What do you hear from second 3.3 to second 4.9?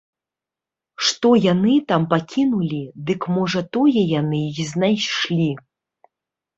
можа тое яны і